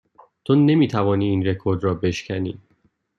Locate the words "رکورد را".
1.45-1.93